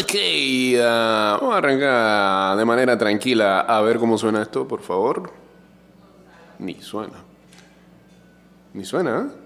[0.00, 0.14] Ok,
[0.80, 5.32] ah, vamos a arrancar de manera tranquila a ver cómo suena esto, por favor.
[6.58, 7.14] Ni suena.
[8.74, 9.38] Ni suena, ¿eh?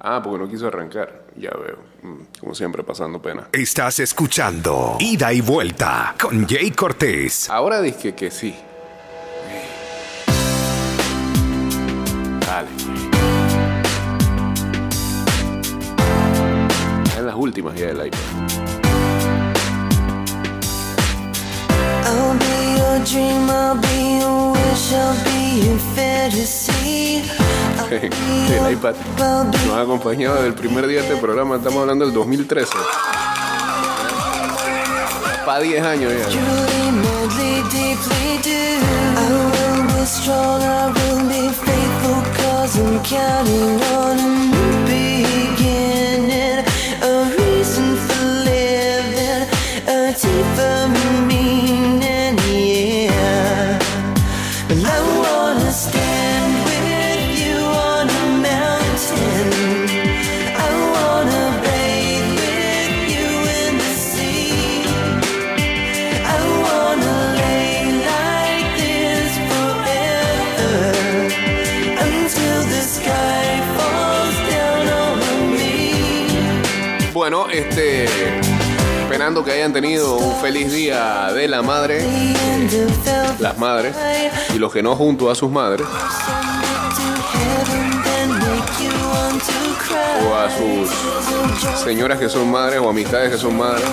[0.00, 1.24] Ah, porque no quiso arrancar.
[1.36, 1.78] Ya veo.
[2.02, 3.48] Mm, Como siempre, pasando pena.
[3.52, 7.50] Estás escuchando Ida y Vuelta con Jay Cortés.
[7.50, 8.54] Ahora dije que sí.
[12.46, 12.68] Dale.
[17.18, 18.69] En las últimas ya del iPad.
[28.52, 31.56] El iPad I'll be nos ha acompañado desde el primer día de este programa.
[31.56, 32.72] Estamos hablando del 2013.
[35.46, 36.26] Para 10 años ya.
[79.30, 82.04] Que hayan tenido un feliz día de la madre,
[82.68, 83.94] velvet las madres,
[84.52, 85.86] y los que no junto a sus madres,
[90.26, 90.90] o a sus
[91.82, 93.88] señoras que son madres o amistades que son madres.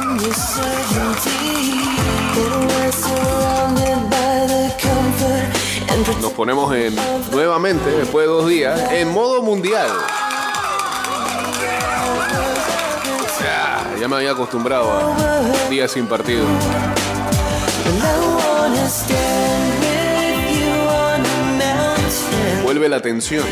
[6.20, 6.96] Nos ponemos en
[7.32, 9.88] nuevamente, después de dos días, en modo mundial.
[14.08, 16.46] Me había acostumbrado a días sin partido.
[22.64, 23.44] Vuelve la tensión.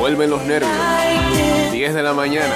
[0.00, 0.72] Vuelven los nervios.
[0.72, 2.52] like it 10 de la mañana.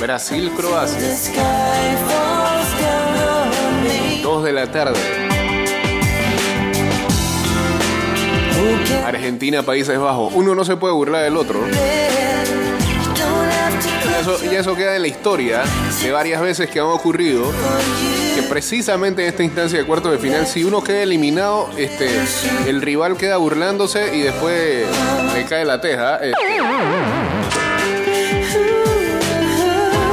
[0.00, 1.16] Brasil, Croacia.
[1.16, 3.14] sky falls down
[3.68, 4.20] on me.
[4.20, 5.31] 2 de la tarde.
[9.04, 10.32] Argentina, Países Bajos.
[10.34, 11.60] Uno no se puede burlar del otro.
[14.50, 15.62] y eso queda en la historia
[16.02, 17.44] de varias veces que han ocurrido.
[18.34, 22.08] Que precisamente en esta instancia de cuartos de final, si uno queda eliminado, este,
[22.66, 24.86] el rival queda burlándose y después
[25.34, 26.16] le cae la teja.
[26.16, 26.36] este.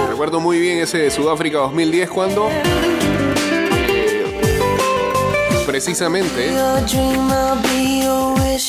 [0.10, 4.26] Recuerdo muy bien ese de Sudáfrica 2010 cuando eh,
[5.66, 6.52] precisamente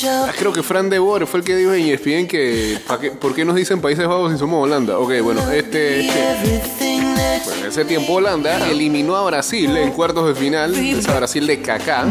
[0.06, 3.11] Ah, Creo que Fran de Boer fue el que dijo en ESPN que ¿pa qué-
[3.11, 4.99] ¿por qué nos dicen Países Bajos si somos Holanda?
[4.99, 10.75] Ok, bueno, este, este- en ese tiempo Holanda eliminó a Brasil en cuartos de final,
[10.77, 12.06] esa Brasil de Kaká,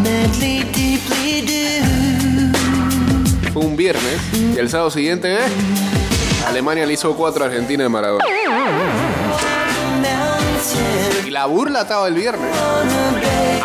[3.53, 5.37] fue un viernes y el sábado siguiente ¿eh?
[6.47, 8.25] Alemania le hizo 4 a Argentina de Maradona.
[11.25, 12.49] Y la burla estaba el viernes.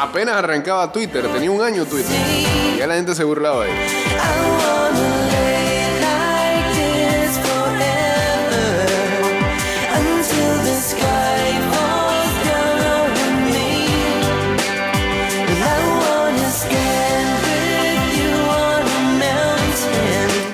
[0.00, 2.15] Apenas arrancaba Twitter, tenía un año Twitter.
[2.75, 3.77] Y ya la gente se burlaba de él.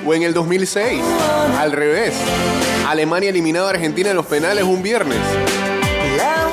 [0.05, 1.01] O en el 2006,
[1.57, 2.13] al revés.
[2.87, 5.17] Alemania eliminaba a Argentina en los penales un viernes.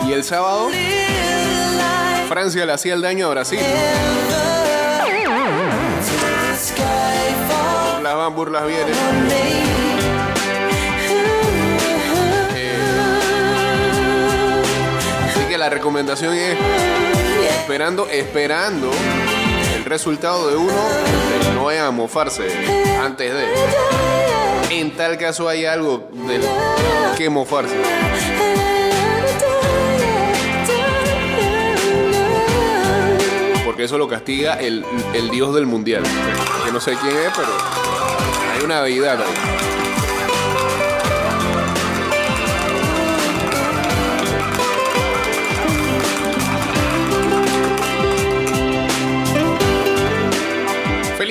[0.07, 0.69] Y el sábado,
[2.29, 3.59] Francia le hacía el daño a Brasil.
[8.03, 8.95] Las van burlas vienen.
[12.55, 12.77] Eh,
[15.25, 16.59] así que la recomendación es
[17.49, 18.91] esperando, esperando
[19.75, 22.47] el resultado de uno, de no vayan a mofarse
[23.03, 23.47] antes de.
[24.79, 26.43] En tal caso hay algo del
[27.17, 27.75] que mofarse.
[33.79, 34.85] Porque eso lo castiga el,
[35.15, 36.03] el dios del mundial.
[36.65, 37.49] Que no sé quién es, pero
[38.53, 39.68] hay una deidad ahí.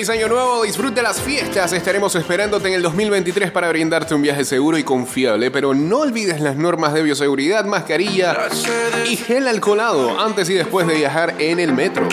[0.08, 1.70] Feliz año nuevo, disfrute las fiestas.
[1.74, 6.40] Estaremos esperándote en el 2023 para brindarte un viaje seguro y confiable, pero no olvides
[6.40, 8.34] las normas de bioseguridad, mascarilla
[9.06, 12.08] y gel alcoholado antes y después de viajar en el metro.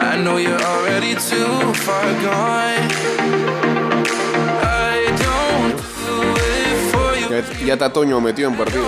[0.00, 2.87] I know you're already too far gone.
[7.64, 8.84] Ya, está Toño metido en partido.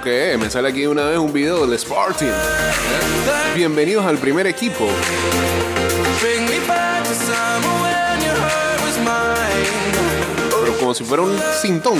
[0.03, 0.09] Gotta.
[0.09, 0.39] ¿Esto qué es?
[0.39, 2.31] Me sale aquí una vez un video del Spartan.
[3.55, 4.87] Bienvenidos al primer equipo.
[10.61, 11.99] Pero como si fuera un cintón.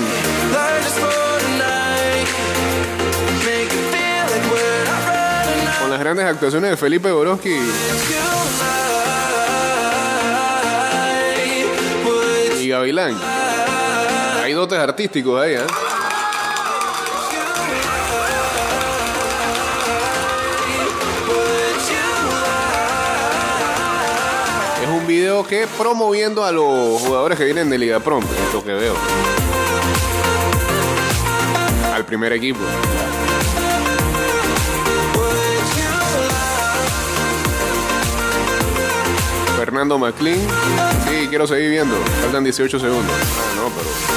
[5.82, 7.56] Con las grandes actuaciones de Felipe Borowski
[12.60, 13.18] y Gavilán.
[14.42, 15.93] Hay dotes artísticos ahí, ¿eh?
[25.48, 28.94] Que promoviendo a los jugadores que vienen de Liga Prom, es lo que veo.
[31.94, 32.60] Al primer equipo.
[39.58, 40.40] Fernando McLean.
[41.08, 41.96] Sí, quiero seguir viendo.
[42.22, 43.16] Faltan 18 segundos.
[43.16, 44.13] Ah.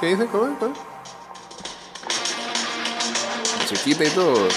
[0.00, 0.26] ¿Qué dice?
[0.26, 0.56] ¿Cómo?
[0.58, 0.78] ¿Cómo es?
[3.68, 4.48] Chiquita y todo.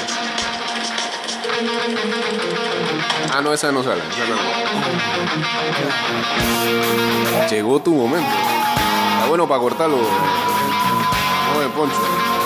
[3.34, 4.02] Ah, no, esa no sale.
[4.02, 4.36] esa no.
[7.50, 8.30] Llegó tu momento.
[8.30, 9.98] Está bueno para cortarlo.
[9.98, 12.37] De poncho.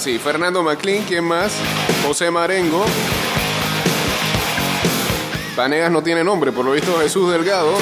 [0.00, 1.52] Ahora sí, Fernando McLean, ¿quién más?
[2.06, 2.86] José Marengo.
[5.54, 7.74] Vanegas no tiene nombre, por lo visto Jesús Delgado.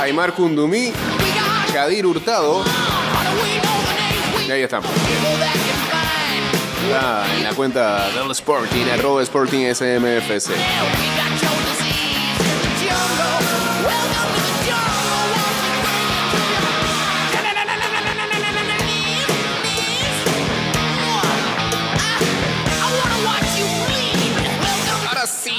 [0.00, 0.92] Aymar Kundumí,
[1.72, 2.64] Kadir Hurtado.
[4.44, 4.90] Y ahí estamos.
[6.82, 8.86] Está en la cuenta del Sporting,
[9.20, 10.50] Sporting SMFC.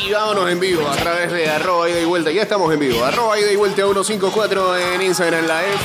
[0.04, 2.30] Sí, vámonos en vivo a través de arroba ida y vuelta.
[2.30, 3.06] Ya estamos en vivo.
[3.06, 5.78] Arroba ida y vuelta 154 en Instagram Live.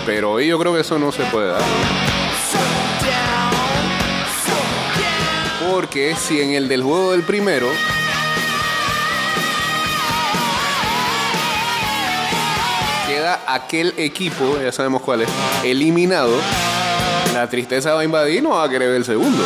[0.05, 1.63] Pero hoy yo creo que eso no se puede dar.
[5.75, 7.67] Porque si en el del juego del primero
[13.09, 15.29] queda aquel equipo, ya sabemos cuál es,
[15.65, 16.31] eliminado,
[17.35, 19.45] la tristeza va a invadir no va a querer ver el segundo.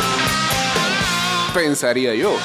[1.55, 2.37] Pensaría yo.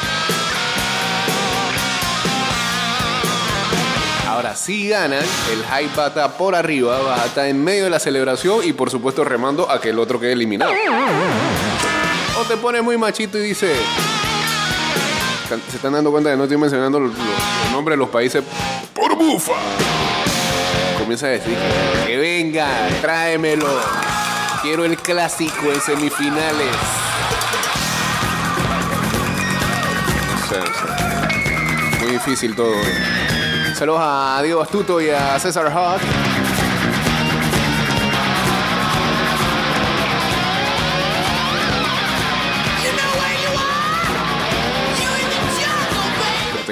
[4.29, 7.83] Ahora, si ganan, el hype va a estar por arriba, va a estar en medio
[7.83, 10.71] de la celebración y por supuesto remando a que el otro quede eliminado.
[12.47, 13.73] Te pones muy machito y dice.
[15.69, 17.13] Se están dando cuenta que no estoy mencionando los,
[17.71, 18.43] nombres de los países
[18.93, 19.53] por bufa.
[20.99, 21.57] Comienza a decir
[22.05, 22.67] que venga,
[23.01, 23.67] tráemelo.
[24.61, 26.75] Quiero el clásico en semifinales.
[32.01, 32.75] Muy difícil todo.
[33.75, 36.01] Saludos a Diego Astuto y a César Hawk.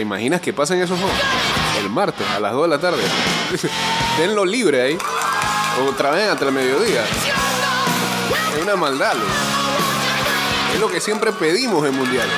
[0.01, 1.15] ¿Te imaginas que pasen esos juegos?
[1.79, 3.03] El martes a las 2 de la tarde.
[4.17, 4.97] Denlo libre ahí.
[5.87, 7.03] Otra vez hasta el mediodía.
[8.55, 9.13] Es una maldad.
[10.73, 12.33] Es lo que siempre pedimos en mundiales.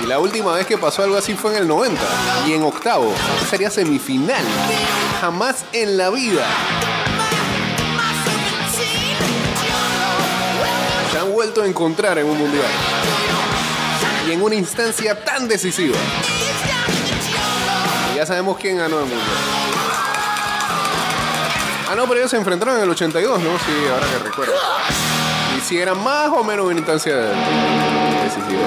[0.00, 2.00] Y la última vez que pasó algo así fue en el 90.
[2.46, 3.12] Y en octavo.
[3.50, 4.44] Sería semifinal.
[5.20, 6.46] Jamás en la vida.
[11.10, 12.70] Se han vuelto a encontrar en un mundial.
[14.28, 15.98] Y en una instancia tan decisiva.
[18.26, 19.20] Sabemos quién ganó el mundial.
[21.88, 23.50] Ah, no, pero ellos se enfrentaron en el 82, ¿no?
[23.58, 24.52] Sí, ahora que recuerdo.
[25.56, 28.62] Y si era más o menos una instancia decisiva.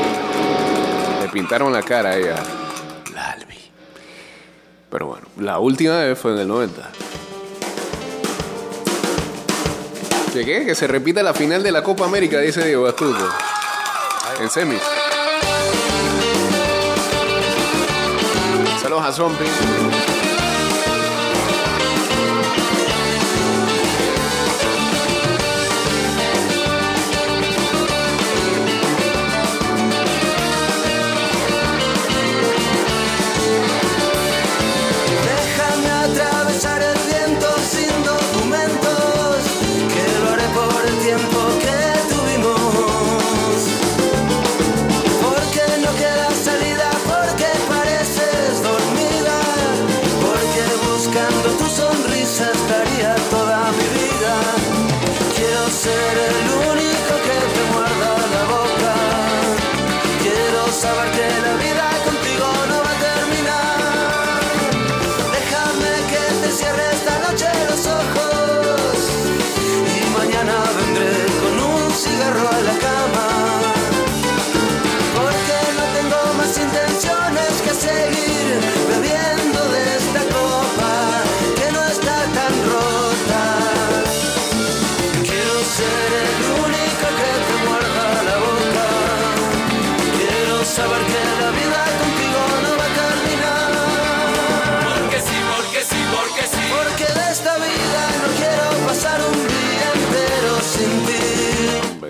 [1.22, 2.36] Le pintaron la cara a ella.
[3.14, 3.60] La Albi.
[4.90, 6.90] Pero bueno, la última vez fue en el 90.
[10.34, 10.46] ¿De?
[10.46, 13.30] Que se repita la final de la Copa América, dice Diego Astuto.
[14.40, 14.82] En semis.
[18.90, 20.09] Saludos a Zombie.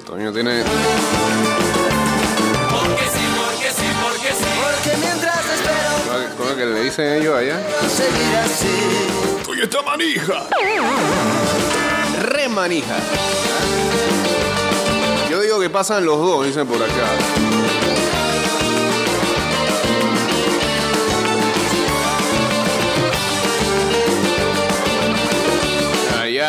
[0.09, 0.15] Ti.
[0.15, 0.63] Betoño tiene.
[2.71, 4.45] Porque sí, porque sí, porque sí.
[4.63, 7.59] Porque mientras espero ¿Cómo que le dicen ellos allá?
[7.89, 8.67] seguir así.
[9.39, 10.47] ¡Estoy esta manija!
[12.21, 12.95] Re manija.
[15.29, 16.93] Yo digo que pasan los dos, dicen por acá.
[26.19, 26.39] Ay,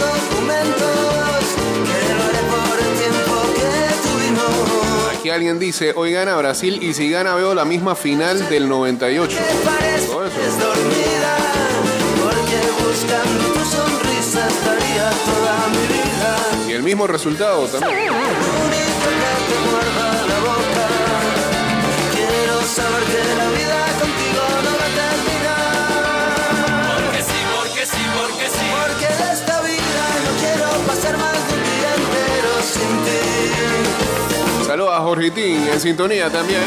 [0.00, 1.44] documentos.
[1.86, 2.92] Que lo haré por el
[5.30, 9.38] alguien dice, hoy gana Brasil y si gana veo la misma final del 98.
[9.64, 10.36] Pareces Todo eso.
[10.58, 11.36] dormida,
[12.22, 16.68] porque buscando tu sonrisa estaría toda mi vida.
[16.68, 18.12] Y el mismo resultado también.
[34.94, 36.62] A Jorgitín en sintonía también.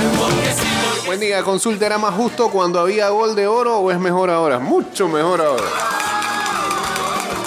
[1.05, 4.57] Buen día, consulta, ¿era más justo cuando había gol de oro o es mejor ahora?
[4.57, 5.63] Mucho mejor ahora.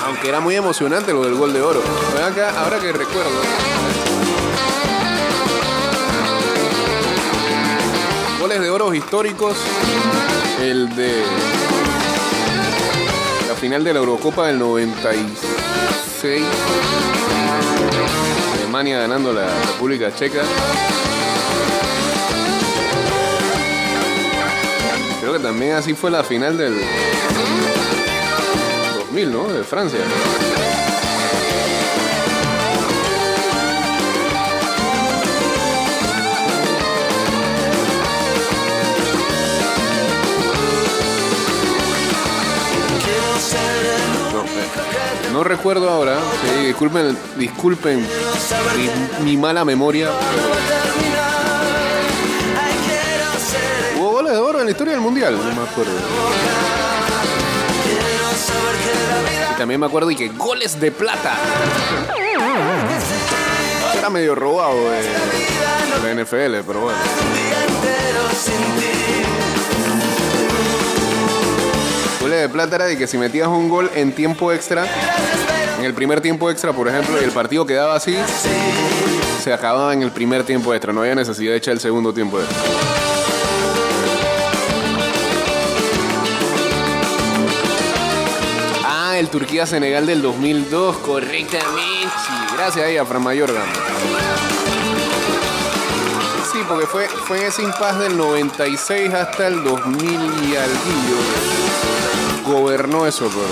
[0.07, 1.83] Aunque era muy emocionante lo del gol de oro.
[2.25, 3.31] Acá, ahora que recuerdo.
[8.41, 9.57] Goles de oro históricos.
[10.61, 11.23] El de
[13.49, 16.43] la final de la Eurocopa del 96.
[18.71, 20.43] Ganando la República Checa.
[25.21, 26.75] Creo que también así fue la final del
[29.11, 29.49] 2000, ¿no?
[29.49, 30.01] De Francia.
[45.33, 46.19] No, eh, recuerdo ahora.
[46.43, 46.67] Sí,
[47.37, 48.07] disculpen,
[49.25, 50.11] mi, mala memoria.
[53.99, 55.37] ¿Hubo goles de oro en la historia del mundial?
[55.37, 55.93] No me acuerdo.
[59.53, 61.35] Y también me acuerdo y que goles de plata.
[63.97, 66.99] Era medio robado de la NFL, pero bueno.
[72.37, 74.87] De plata era de que si metías un gol en tiempo extra,
[75.79, 78.17] en el primer tiempo extra, por ejemplo, y el partido quedaba así,
[79.43, 80.93] se acababa en el primer tiempo extra.
[80.93, 82.59] No había necesidad de echar el segundo tiempo extra.
[88.85, 92.09] Ah, el Turquía-Senegal del 2002, correctamente.
[92.57, 93.63] Gracias ahí a Fran Mayorga.
[96.53, 102.18] Sí, porque fue, fue ese impas del 96 hasta el 2000 y alguillo.
[102.49, 103.47] Gobernó eso, pero.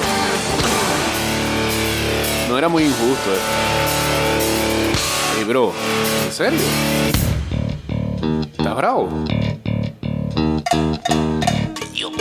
[2.48, 3.30] No era muy injusto.
[3.30, 3.38] Eh.
[5.38, 5.74] Ey, bro,
[6.24, 6.60] ¿en serio?
[8.56, 9.10] ¿Estás bravo?
[11.92, 12.12] Dios.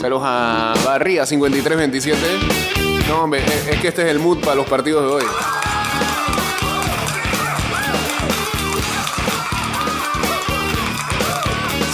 [0.00, 2.18] Saludos a Barría 5327.
[3.08, 5.24] No, hombre, es que este es el mood para los partidos de hoy.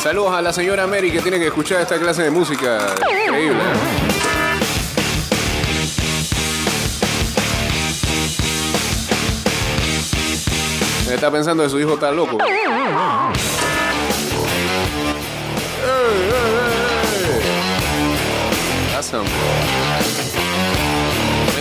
[0.03, 2.95] Saludos a la señora Mary que tiene que escuchar esta clase de música.
[3.27, 3.63] Increíble.
[11.11, 12.39] Está pensando que su hijo está loco.
[18.97, 19.29] Awesome.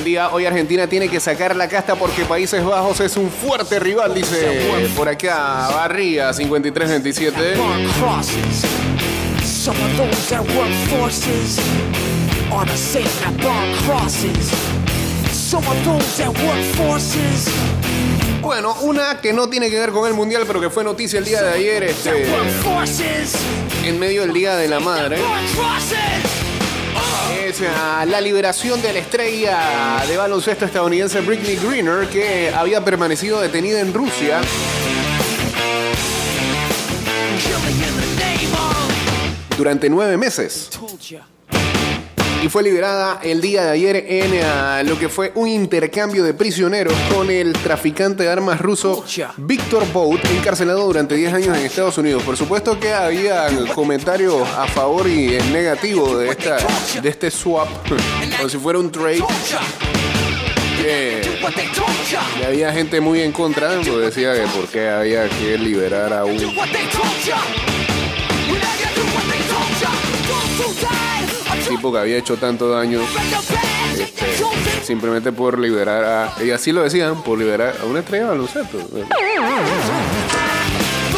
[0.08, 4.14] Día, hoy Argentina tiene que sacar la casta porque Países Bajos es un fuerte rival,
[4.14, 4.62] dice
[4.96, 7.58] por acá Barría 5327.
[7.58, 8.66] burn crosses.
[9.44, 11.60] Some of those that work forces
[12.54, 14.50] are the same that burn crosses.
[15.34, 17.50] Some of those that work forces
[18.42, 21.26] Bueno, una que no tiene que ver con el mundial, pero que fue noticia el
[21.26, 22.26] día de ayer, este,
[23.84, 25.18] en medio del Día de la Madre.
[27.44, 33.40] Es ah, la liberación de la estrella de baloncesto estadounidense Britney Greener, que había permanecido
[33.40, 34.42] detenida en Rusia
[39.58, 40.70] durante nueve meses.
[42.44, 46.34] Y fue liberada el día de ayer en ah, lo que fue un intercambio de
[46.34, 49.04] prisioneros con el traficante de armas ruso
[49.38, 52.24] Víctor Bout, encarcelado durante 10 años en Estados Unidos.
[52.24, 56.58] Por supuesto que había comentarios a favor y en negativo de, esta,
[57.02, 57.68] de este swap,
[58.38, 59.24] como si fuera un trade.
[60.82, 61.22] que
[62.40, 66.26] y había gente muy en contra, pues decía que por qué había que liberar a
[66.26, 66.38] un
[71.68, 73.02] tipo que había hecho tanto daño
[74.00, 74.26] este,
[74.84, 76.44] simplemente por liberar a.
[76.44, 78.78] Y así lo decían, por liberar a una estrella de baloncesto.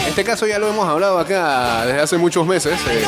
[0.07, 2.73] Este caso ya lo hemos hablado acá desde hace muchos meses.
[2.89, 3.03] eh,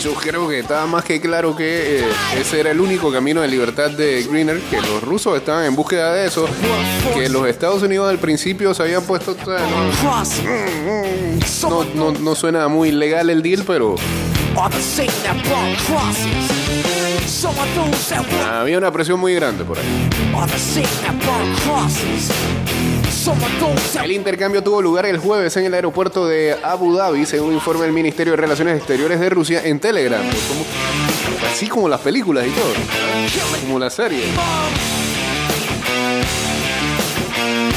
[0.00, 2.04] yo creo que estaba más que claro que eh,
[2.38, 6.12] ese era el único camino de libertad de Greener, que los rusos estaban en búsqueda
[6.12, 6.46] de eso,
[7.14, 9.36] que los Estados Unidos al principio se habían puesto...
[11.68, 13.96] no, no, no suena muy legal el deal, pero
[18.60, 20.08] había una presión muy grande por ahí.
[24.04, 27.92] El intercambio tuvo lugar el jueves en el aeropuerto de Abu Dhabi, según informa el
[27.92, 30.20] Ministerio de Relaciones Exteriores de Rusia en Telegram.
[30.22, 30.64] Como-
[31.52, 32.72] así como las películas y todo.
[33.62, 34.24] Como la serie.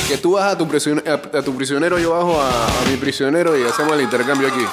[0.07, 3.93] Que tú vas a tu, a prisionero, yo bajo a, a mi prisionero y hacemos
[3.93, 4.65] el intercambio aquí.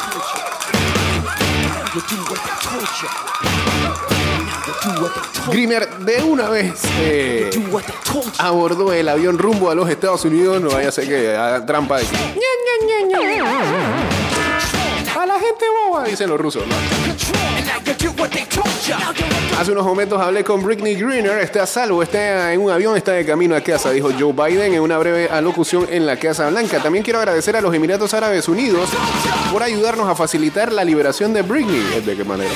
[5.51, 7.51] Griner de una vez eh,
[8.39, 10.61] abordó el avión rumbo a los Estados Unidos.
[10.61, 12.17] No vaya a ser que haga trampa de que.
[15.27, 16.63] La gente boba, dicen los rusos.
[19.59, 23.13] Hace unos momentos hablé con Britney Greener, está a salvo, está en un avión, está
[23.13, 26.81] de camino a casa, dijo Joe Biden en una breve alocución en la Casa Blanca.
[26.81, 28.91] También quiero agradecer a los Emiratos Árabes Unidos
[29.51, 32.03] por ayudarnos a facilitar la liberación de Britney.
[32.05, 32.53] ¿De qué manera?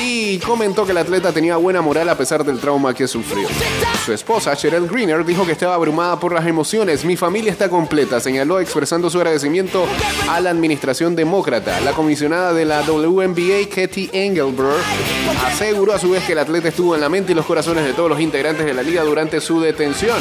[0.00, 3.46] Y comentó que el atleta tenía buena moral a pesar del trauma que sufrió.
[4.04, 7.04] Su esposa, Cheryl Greener, dijo que estaba abrumada por las emociones.
[7.04, 9.86] Mi familia está completa, señaló expresando su agradecimiento
[10.28, 11.80] a la administración demócrata.
[12.00, 14.82] Comisionada de la WNBA, Katie Engelberg,
[15.44, 17.92] aseguró a su vez que el atleta estuvo en la mente y los corazones de
[17.92, 20.16] todos los integrantes de la liga durante su detención.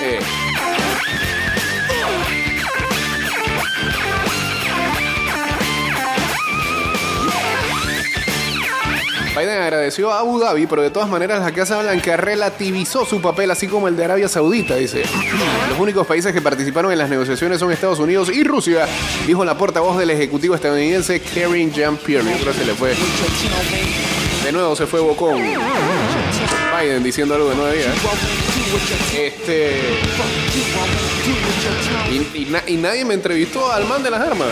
[0.00, 0.20] Eh,
[9.38, 13.50] Biden agradeció a Abu Dhabi, pero de todas maneras la Casa Blanca relativizó su papel,
[13.52, 15.04] así como el de Arabia Saudita, dice.
[15.68, 18.88] Los únicos países que participaron en las negociaciones son Estados Unidos y Rusia,
[19.26, 22.24] dijo la portavoz del Ejecutivo estadounidense Karen Jean-Pierre.
[22.44, 22.94] Yo se le fue.
[24.42, 25.40] De nuevo se fue Bocón.
[26.80, 27.94] Biden diciendo algo de nueve días.
[29.16, 29.80] Este.
[32.10, 34.48] Y, y nadie me entrevistó al man de las armas.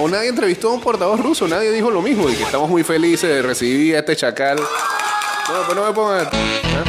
[0.00, 2.82] O nadie entrevistó a un portavoz ruso, nadie dijo lo mismo y que estamos muy
[2.84, 4.58] felices de recibir a este chacal.
[4.58, 6.26] No, pues no me pongan.
[6.26, 6.84] ¿ah?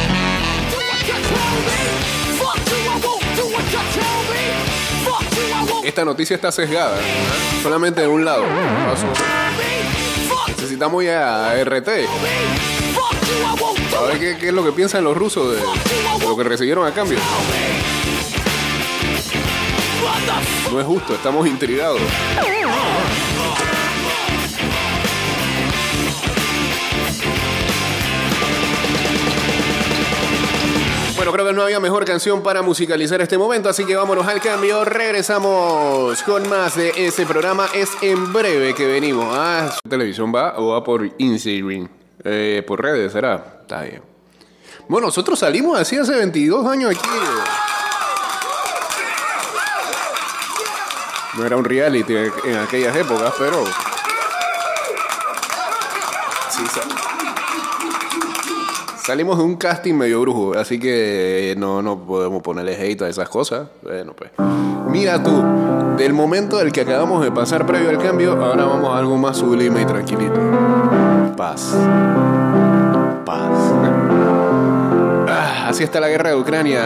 [5.83, 7.61] Esta noticia está sesgada, ¿ah?
[7.63, 8.43] solamente de un lado.
[10.47, 11.87] Necesitamos ya RT.
[13.97, 17.17] A ver qué, es lo que piensan los rusos de lo que recibieron a cambio.
[20.71, 21.99] No es justo, estamos intrigados.
[31.15, 34.39] Bueno, creo que no había mejor canción para musicalizar este momento, así que vámonos al
[34.39, 34.85] cambio.
[34.85, 37.67] Regresamos con más de ese programa.
[37.73, 39.25] Es en breve que venimos.
[39.37, 41.89] Ah, ¿televisión va o va por Instagram?
[42.23, 43.59] Eh, por redes, ¿será?
[43.61, 44.01] Está bien.
[44.87, 47.09] Bueno, nosotros salimos así hace 22 años aquí.
[51.39, 53.63] No era un reality en aquellas épocas, pero.
[56.49, 56.81] Sí, sa-
[59.05, 63.27] Salimos de un casting medio brujo, así que no, no podemos ponerle hate a esas
[63.29, 63.67] cosas.
[63.81, 64.29] Bueno, pues.
[64.87, 65.43] Mira tú,
[65.97, 69.37] del momento del que acabamos de pasar previo al cambio, ahora vamos a algo más
[69.37, 70.39] sublime y tranquilito.
[71.37, 71.73] Paz.
[73.25, 73.49] Paz.
[75.27, 76.83] Ah, así está la guerra de Ucrania.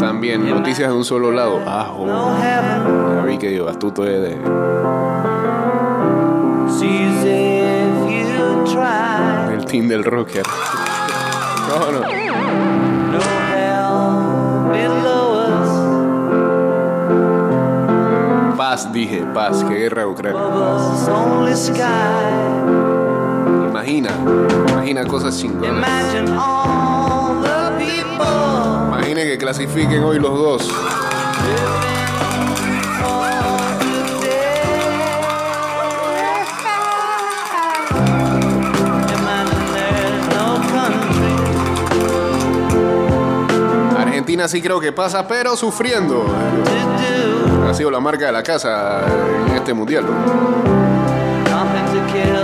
[0.00, 1.60] También noticias de un solo lado.
[1.66, 3.03] Ah, oh.
[3.26, 4.36] Vi que digo, astuto es de.
[9.50, 10.42] Del team del rocker.
[11.68, 12.00] No, no.
[18.56, 20.40] Paz, dije, paz, que guerra de Ucrania.
[23.70, 24.10] Imagina,
[24.72, 26.14] imagina cosas chingonas.
[28.88, 30.68] Imagine que clasifiquen hoy los dos.
[44.34, 46.26] Argentina sí creo que pasa, pero sufriendo.
[47.68, 49.04] Ha sido la marca de la casa
[49.46, 50.04] en este mundial.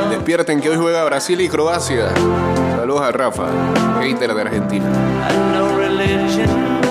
[0.09, 2.11] Despierten que hoy juega Brasil y Croacia.
[2.76, 3.46] Saludos a Rafa,
[4.00, 4.85] hater de Argentina.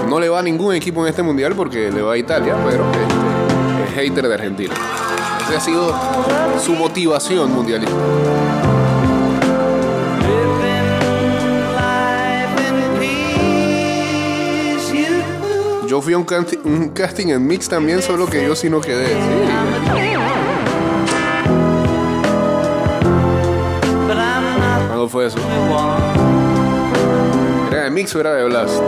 [0.10, 2.84] No le va a ningún equipo en este mundial porque le va a Italia, pero
[2.92, 4.74] este, es hater de Argentina.
[5.48, 5.96] Esa ha sido
[6.62, 7.96] su motivación mundialista.
[15.90, 18.80] Yo fui a un, canti- un casting en mix también, solo que yo sí no
[18.80, 19.08] quedé.
[19.08, 19.16] Sí.
[24.88, 25.40] ¿Cuándo fue eso?
[27.72, 28.84] ¿Era de mix o era de blast?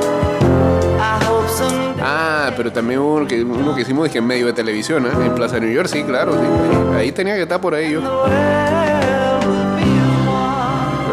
[2.04, 3.46] Ah, pero también uno que,
[3.82, 5.10] hicimos es que en medio de televisión, ¿eh?
[5.26, 6.34] En Plaza New York, sí, claro.
[6.34, 6.96] sí.
[6.96, 8.02] Ahí tenía que estar por ahí yo.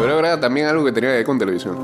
[0.03, 1.75] era era también algo que tenía que ver con televisión.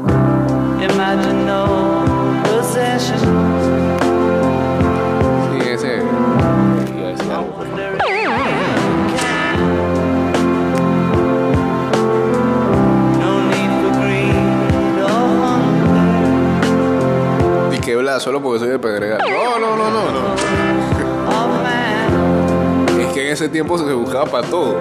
[18.15, 19.19] Bla, solo porque soy de Pedregal.
[19.19, 20.35] No, no, no, no, no.
[23.01, 24.79] Es que en ese tiempo se buscaba para todo.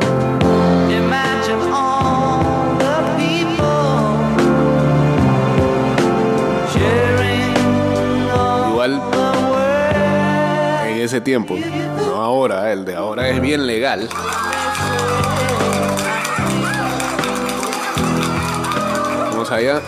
[8.70, 9.02] Igual
[10.88, 11.56] en ese tiempo.
[12.06, 14.08] No ahora, el de ahora es bien legal.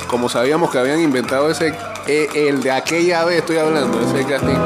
[0.07, 1.75] Como sabíamos que habían inventado ese,
[2.07, 4.57] eh, el de aquella vez estoy hablando, ese casting,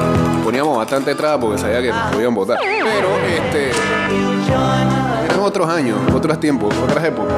[0.44, 2.58] poníamos bastante traba porque sabía que nos podían votar.
[2.60, 3.70] Pero este,
[5.24, 7.34] eran otros años, otros tiempos, otras épocas.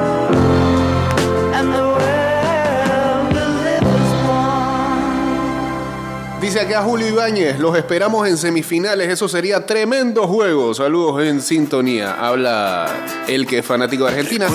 [6.42, 10.74] Dice acá Julio Ibáñez, los esperamos en semifinales, eso sería tremendo juego.
[10.74, 12.14] Saludos en sintonía.
[12.18, 12.90] Habla
[13.28, 14.48] el que es fanático de Argentina.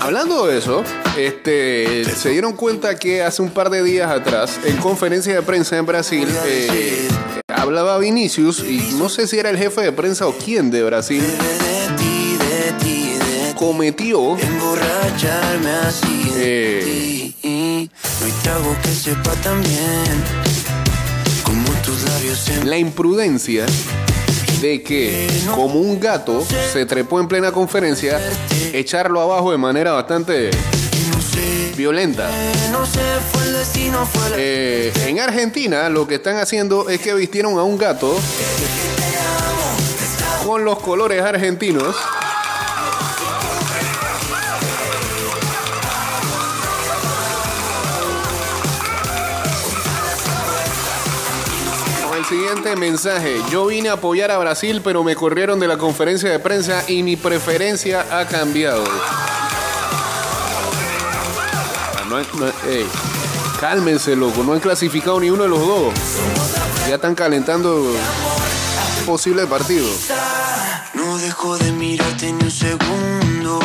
[0.00, 0.84] Hablando de eso,
[1.16, 5.76] este, se dieron cuenta que hace un par de días atrás, en conferencia de prensa
[5.76, 7.08] en Brasil, eh,
[7.48, 11.24] hablaba Vinicius, y no sé si era el jefe de prensa o quién de Brasil,
[13.56, 14.36] cometió
[16.36, 17.32] Eh.
[22.64, 23.66] la imprudencia
[24.60, 28.20] de que, como un gato se trepó en plena conferencia,
[28.72, 30.50] echarlo abajo de manera bastante
[31.76, 32.28] violenta.
[34.36, 38.18] Eh, en Argentina lo que están haciendo es que vistieron a un gato
[40.44, 41.94] con los colores argentinos.
[52.28, 56.38] Siguiente mensaje, yo vine a apoyar a Brasil, pero me corrieron de la conferencia de
[56.38, 58.84] prensa y mi preferencia ha cambiado.
[61.96, 62.52] Ah, no no
[63.58, 65.94] cálmense, loco, no han clasificado ni uno de los dos.
[66.86, 67.92] Ya están calentando
[69.06, 69.86] posible partido.
[71.20, 73.58] Dejo de mirarte ni un segundo.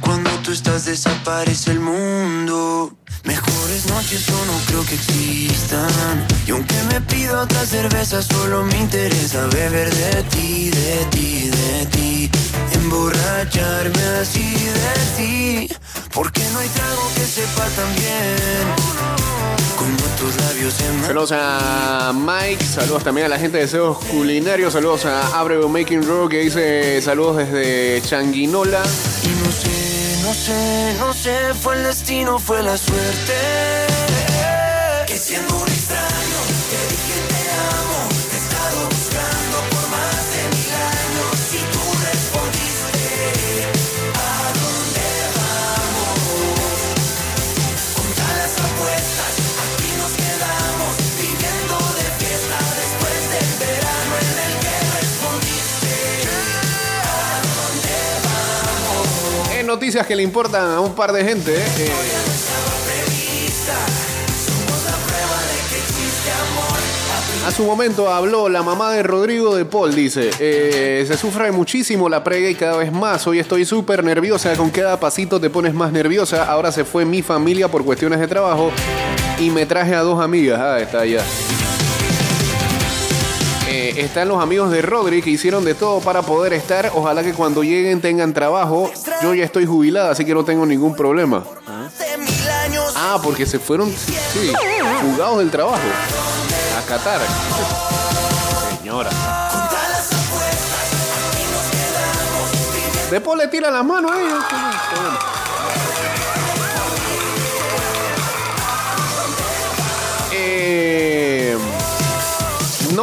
[0.00, 2.96] Cuando tú estás desaparece el mundo.
[3.24, 6.26] Mejores noches yo no creo que existan.
[6.46, 11.86] Y aunque me pido otra cerveza, solo me interesa beber de ti, de ti, de
[11.86, 12.30] ti.
[12.74, 15.74] Emborracharme así de ti.
[16.14, 19.21] Porque no hay trago que sepa tan bien
[21.06, 26.06] Saludos a Mike, saludos también a la gente de Deseos Culinarios, saludos a Abreu Making
[26.06, 28.82] Row que dice saludos desde Changuinola.
[29.24, 33.91] Y no sé, no sé, no sé, fue el destino, fue la suerte.
[59.72, 61.90] Noticias que le importan a un par de gente, eh,
[67.46, 72.10] a su momento habló la mamá de Rodrigo de Paul, dice, eh, se sufre muchísimo
[72.10, 75.72] la prega y cada vez más, hoy estoy súper nerviosa, con cada pasito te pones
[75.72, 78.70] más nerviosa, ahora se fue mi familia por cuestiones de trabajo
[79.40, 81.24] y me traje a dos amigas, ah, está allá.
[83.74, 86.92] Eh, están los amigos de Rodri que hicieron de todo para poder estar.
[86.94, 88.92] Ojalá que cuando lleguen tengan trabajo.
[89.22, 91.42] Yo ya estoy jubilada, así que no tengo ningún problema.
[92.66, 92.92] años.
[92.94, 94.52] Ah, porque se fueron, sí,
[95.38, 95.78] del trabajo.
[96.78, 97.22] A Qatar.
[98.78, 99.08] Señora.
[103.10, 104.44] Después le tira la mano a ellos.
[110.34, 111.11] Eh,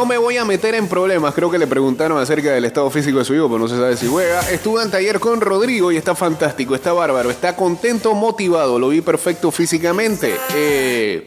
[0.00, 1.34] no me voy a meter en problemas.
[1.34, 3.98] Creo que le preguntaron acerca del estado físico de su hijo, pero no se sabe
[3.98, 4.40] si juega.
[4.48, 8.78] Estuve en taller con Rodrigo y está fantástico, está bárbaro, está contento, motivado.
[8.78, 10.34] Lo vi perfecto físicamente.
[10.54, 11.26] Eh,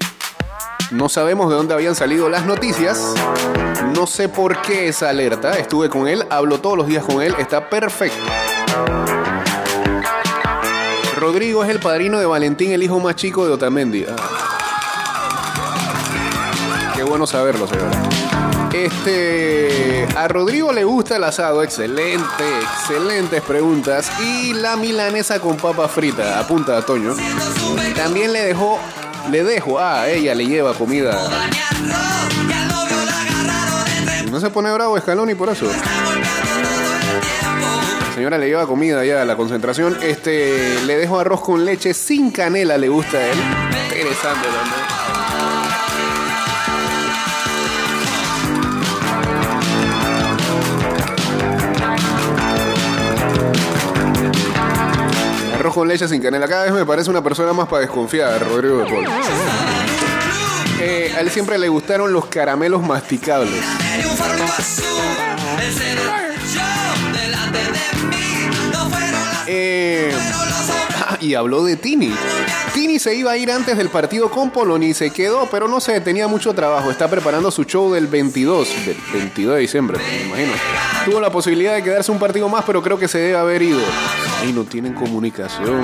[0.90, 3.14] no sabemos de dónde habían salido las noticias.
[3.96, 5.56] No sé por qué esa alerta.
[5.60, 8.18] Estuve con él, hablo todos los días con él, está perfecto.
[11.20, 14.08] Rodrigo es el padrino de Valentín, el hijo más chico de Otamendi.
[14.10, 14.16] Ah.
[16.96, 18.23] Qué bueno saberlo, señor.
[18.74, 24.12] Este, a Rodrigo le gusta el asado, excelente, excelentes preguntas.
[24.20, 27.16] Y la milanesa con papa frita, apunta a Toño.
[27.96, 28.80] También le dejó,
[29.30, 31.16] le dejo, ah, ella le lleva comida.
[34.32, 35.68] No se pone bravo Scaloni por eso.
[38.08, 40.00] La señora le lleva comida ya a la concentración.
[40.02, 43.38] Este, le dejo arroz con leche sin canela, le gusta a él.
[43.90, 45.23] Interesante también.
[55.71, 56.47] Con leche sin canela.
[56.47, 59.08] Cada vez me parece una persona más para desconfiar, Rodrigo de Paul.
[60.80, 63.63] Eh, a él siempre le gustaron los caramelos masticables.
[69.47, 70.13] Eh,
[71.08, 72.13] ah, y habló de Tini.
[72.73, 75.80] Tini se iba a ir antes del partido con Polonia y se quedó, pero no
[75.80, 76.91] sé, tenía mucho trabajo.
[76.91, 80.54] Está preparando su show del 22, del 22 de diciembre, me imagino.
[81.06, 83.82] Tuvo la posibilidad de quedarse un partido más, pero creo que se debe haber ido.
[84.43, 85.82] Ahí no tienen comunicación.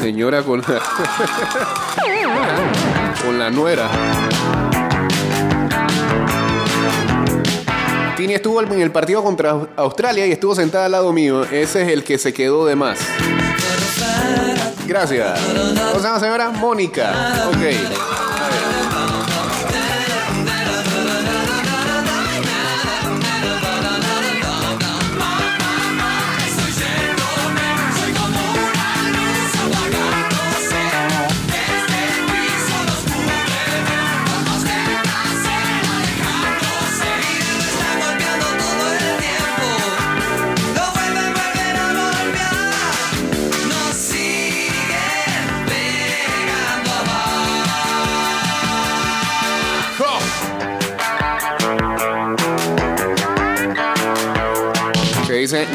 [0.00, 0.80] Señora con la.
[3.24, 3.90] con la nuera.
[8.16, 11.42] Tini estuvo en el partido contra Australia y estuvo sentada al lado mío.
[11.42, 13.00] Ese es el que se quedó de más.
[14.86, 15.40] Gracias.
[15.40, 16.50] ¿Cómo se llama señora?
[16.50, 17.48] Mónica.
[17.48, 18.31] Ok.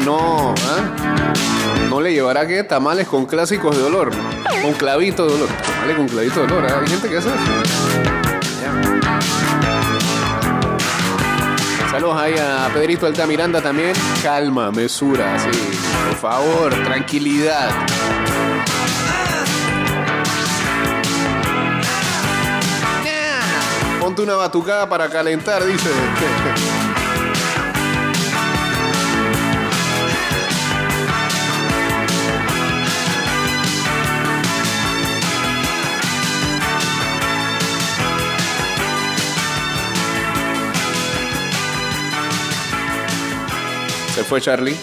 [0.08, 1.34] No, ¿ah?
[1.90, 4.10] no le llevará que tamales con clásicos de olor,
[4.62, 5.48] con clavito de olor.
[5.48, 6.80] Tamales con clavito de olor, ¿ah?
[6.80, 7.36] hay gente que hace eso.
[11.90, 13.92] Saludos ahí a Pedrito Altamiranda también.
[14.22, 15.50] Calma, mesura, sí.
[16.08, 17.68] Por favor, tranquilidad.
[24.00, 25.90] Ponte una batucada para calentar, dice.
[44.18, 44.74] Se fue Charlie.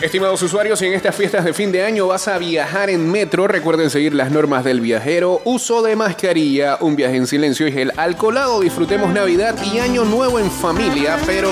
[0.00, 3.46] Estimados usuarios, si en estas fiestas de fin de año vas a viajar en metro,
[3.46, 7.92] recuerden seguir las normas del viajero, uso de mascarilla, un viaje en silencio y gel
[7.98, 11.50] alcoholado, disfrutemos Navidad y Año Nuevo en familia, pero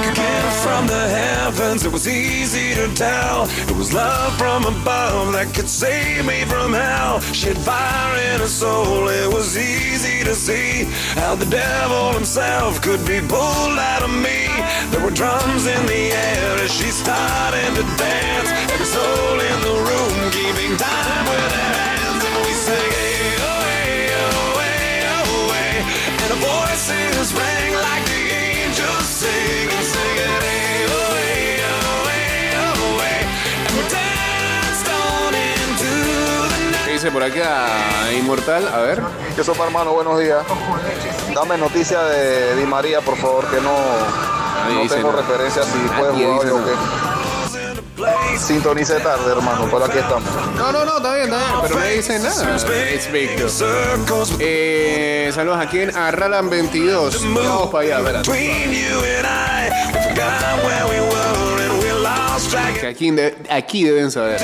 [0.00, 0.88] a gift from
[1.48, 3.44] heavens, it was easy to tell.
[3.70, 7.20] It was love from above that could save me from hell.
[7.32, 10.84] She had fire in her soul, it was easy to see
[11.16, 14.44] how the devil himself could be pulled out of me.
[14.92, 18.50] There were drums in the air as she started to dance.
[18.72, 23.62] Every soul in the room keeping time with their hands, and we sang, hey, oh,
[23.72, 25.76] hey, oh, hey, oh, hey.
[26.12, 27.97] And our voices rang like
[37.08, 37.68] dice por acá
[38.18, 38.68] Inmortal?
[38.68, 39.02] A ver.
[39.34, 39.92] ¿Qué sopa, hermano?
[39.92, 40.44] Buenos días.
[41.34, 43.72] Dame noticia de Di María, por favor, que no,
[44.74, 45.22] no tengo nada.
[45.22, 48.38] referencia si puede jugar o qué.
[48.38, 50.28] Sintonice tarde, hermano, pero aquí estamos.
[50.56, 52.56] No, no, no, está bien, está bien, pero no dice nada.
[52.56, 53.50] Es Víctor.
[53.50, 57.22] Circles Eh, saludos aquí en Arralan 22.
[57.34, 58.30] Vamos para allá, espérate.
[62.80, 63.12] Que aquí,
[63.50, 64.40] aquí deben saber.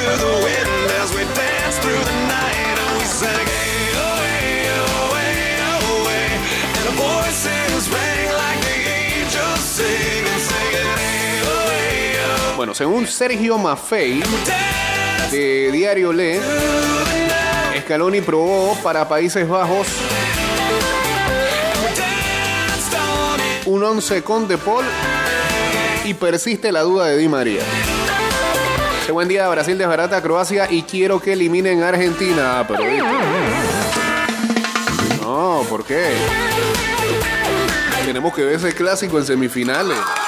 [12.75, 14.21] Según Sergio Maffei
[15.31, 16.41] de Diario Le,
[17.83, 19.87] Scaloni probó para Países Bajos
[23.67, 24.85] un 11 con De Paul
[26.05, 27.63] y persiste la duda de Di María.
[29.13, 32.59] Buen día, Brasil desbarata a Croacia y quiero que eliminen a Argentina.
[32.59, 32.83] Ah, pero.
[35.23, 36.11] No, ¿por qué?
[38.05, 40.24] Tenemos que ver ese clásico en semifinales.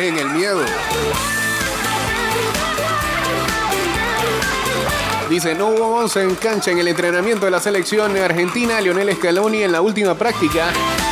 [0.00, 0.60] En el miedo.
[5.30, 8.80] Dice, no hubo once en cancha en el entrenamiento de la selección argentina.
[8.80, 10.66] Lionel Scaloni en la última práctica,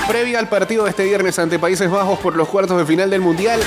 [0.06, 3.20] previa al partido de este viernes ante Países Bajos por los cuartos de final del
[3.20, 3.60] Mundial,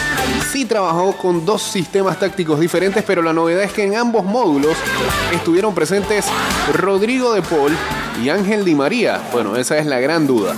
[0.52, 4.76] sí trabajó con dos sistemas tácticos diferentes, pero la novedad es que en ambos módulos
[5.34, 6.26] estuvieron presentes
[6.74, 7.76] Rodrigo de Paul
[8.24, 9.22] y Ángel Di María.
[9.32, 10.56] Bueno, esa es la gran duda.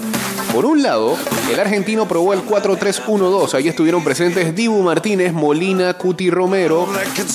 [0.54, 1.18] Por un lado,
[1.52, 3.54] el argentino probó el 4-3-1-2.
[3.54, 6.88] Ahí estuvieron presentes Dibu Martínez, Molina, Cuti Romero,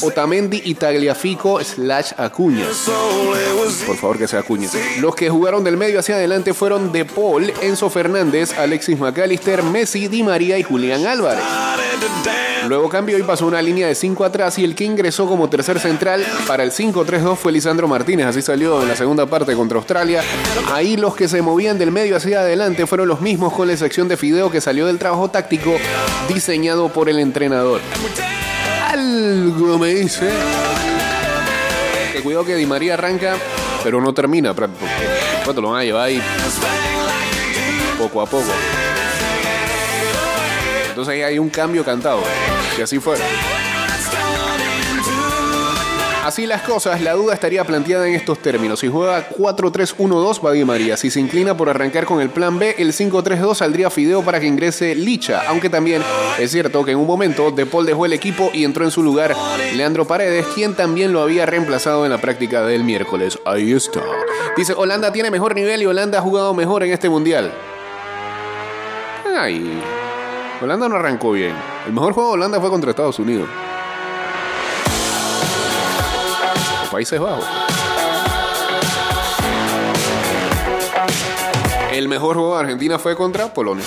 [0.02, 2.66] Otamendi y Tagliafico slash Acuña.
[3.86, 4.68] Por favor que sea Acuña.
[5.00, 10.08] Los que jugaron del medio hacia adelante fueron De Paul, Enzo Fernández, Alexis McAllister, Messi,
[10.08, 11.44] Di María y Julián Álvarez.
[12.68, 15.80] Luego cambió y pasó una línea de 5 atrás y el que ingresó como tercer
[15.80, 18.26] central para el 5-3-2 fue Lisandro Martínez.
[18.26, 20.22] Así salió en la segunda parte contra Australia.
[20.72, 24.08] Ahí los que se movían del medio hacia adelante fueron los mismos con la sección
[24.08, 25.76] de Fideo que salió del trabajo táctico
[26.28, 27.80] diseñado por el entrenador.
[28.88, 30.30] Algo me dice
[32.12, 33.36] que cuidado que Di María arranca,
[33.82, 34.54] pero no termina.
[34.54, 36.22] ¿Cuánto lo van a llevar ahí?
[37.98, 38.52] Poco a poco.
[40.88, 42.22] Entonces ahí hay un cambio cantado.
[42.76, 43.24] Si así fuera.
[46.22, 48.78] Así las cosas, la duda estaría planteada en estos términos.
[48.78, 50.96] Si juega 4-3-1-2 va María.
[50.96, 54.46] Si se inclina por arrancar con el plan B, el 5-3-2 saldría Fideo para que
[54.46, 55.42] ingrese Licha.
[55.48, 56.00] Aunque también
[56.38, 59.02] es cierto que en un momento De Paul dejó el equipo y entró en su
[59.02, 59.34] lugar
[59.74, 63.40] Leandro Paredes, quien también lo había reemplazado en la práctica del miércoles.
[63.44, 64.00] Ahí está.
[64.56, 67.52] Dice, Holanda tiene mejor nivel y Holanda ha jugado mejor en este mundial.
[69.36, 69.82] Ay,
[70.62, 71.54] Holanda no arrancó bien.
[71.84, 73.48] El mejor juego de Holanda fue contra Estados Unidos.
[76.92, 77.46] Países Bajos.
[81.90, 83.84] El mejor juego de Argentina fue contra Polonia.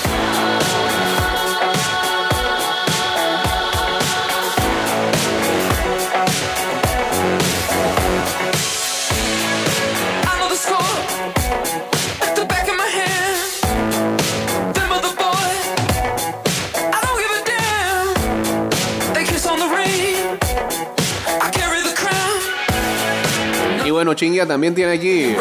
[24.15, 25.35] Chingia también tiene aquí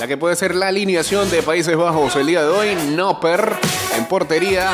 [0.00, 2.74] la que puede ser la alineación de Países Bajos el día de hoy.
[2.90, 3.52] Nopper
[3.96, 4.72] en portería.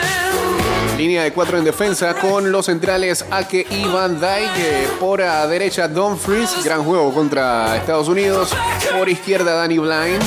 [0.96, 4.56] Línea de cuatro en defensa con los centrales Ake y Van Dijk.
[4.58, 8.50] eh, Por a derecha Dumfries, gran juego contra Estados Unidos.
[8.96, 10.22] Por izquierda Danny Blind.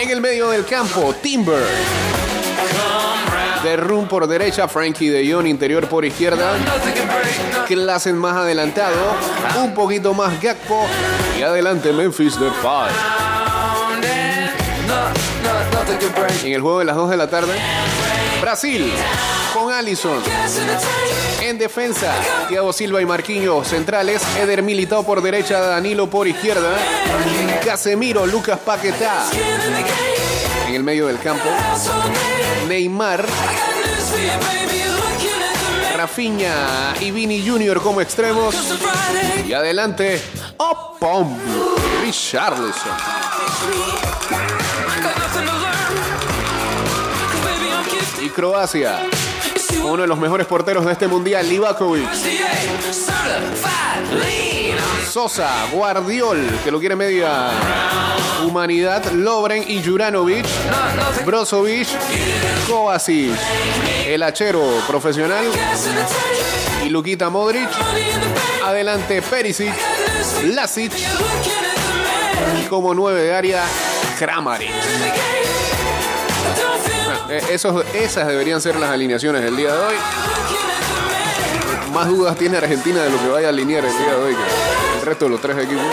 [0.00, 1.62] En el medio del campo Timber.
[3.64, 6.52] De Room por derecha, Frankie de Jong interior por izquierda.
[7.66, 8.94] Clasen más adelantado,
[9.56, 10.84] un poquito más Gakpo
[11.38, 12.92] y adelante Memphis de break.
[16.44, 17.54] En el juego de las 2 de la tarde,
[18.42, 18.92] Brasil
[19.54, 20.22] con Allison.
[20.22, 21.48] The.
[21.48, 22.12] En defensa,
[22.48, 26.76] Thiago Silva y Marquinhos centrales, Eder Militao por derecha, Danilo por izquierda,
[27.64, 31.48] Casemiro, Lucas Paquetá the en el medio del campo.
[32.74, 33.24] Neymar.
[35.96, 37.80] Rafinha y Vini Jr.
[37.80, 38.52] como extremos
[39.46, 40.20] y adelante,
[40.56, 41.38] Opom,
[42.02, 42.90] Richarlison.
[48.20, 49.02] Y Croacia,
[49.84, 52.08] uno de los mejores porteros de este mundial, Livakovic.
[55.18, 57.48] Sosa, Guardiol, que lo quiere media
[58.44, 60.44] humanidad, Lobren y Juranovic.
[61.24, 61.86] Brozovic,
[62.68, 63.30] Kovacic,
[64.08, 65.44] el hachero profesional
[66.84, 67.68] y Luquita Modric.
[68.64, 69.72] Adelante Perisic.
[70.46, 70.92] Lasic
[72.60, 73.62] y como nueve de área,
[74.18, 74.68] Kramaric.
[77.30, 79.94] Eh, esos- esas deberían ser las alineaciones del día de hoy.
[81.92, 84.34] Más dudas tiene Argentina de lo que vaya a alinear el día de hoy
[85.04, 85.84] resto de los tres equipos.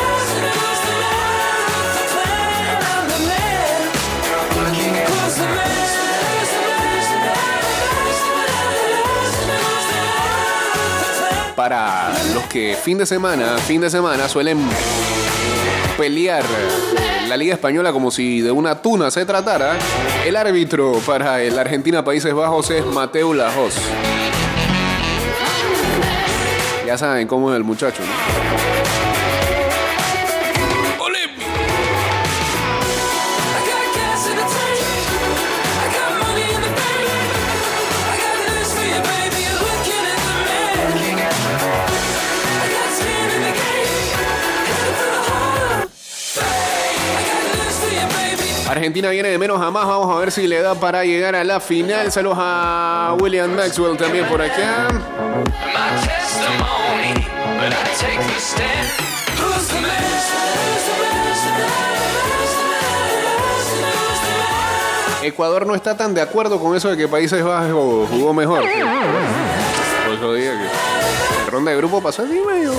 [11.62, 14.58] para los que fin de semana, fin de semana suelen
[15.96, 16.44] pelear
[17.28, 19.78] la Liga Española como si de una tuna se tratara,
[20.26, 23.76] el árbitro para el Argentina Países Bajos es Mateo Lajos.
[26.92, 28.12] Ya saben cómo es el muchacho, ¿no?
[48.70, 49.88] Argentina viene de menos a más.
[49.88, 52.12] Vamos a ver si le da para llegar a la final.
[52.12, 54.90] Saludos a William Maxwell también por acá.
[65.24, 68.62] Ecuador no está tan de acuerdo con eso de que Países Bajos jugó mejor.
[68.62, 72.74] Por eso que ronda de grupo pasó así medio.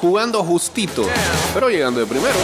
[0.00, 1.06] Jugando justito,
[1.54, 2.34] pero llegando de primero.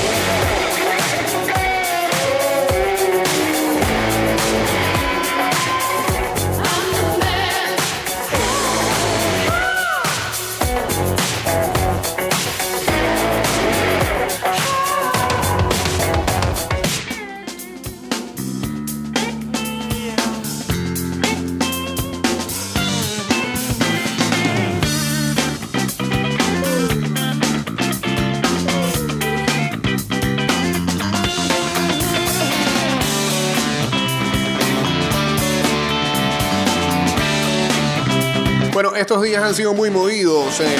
[39.23, 40.77] Días han sido muy movidos en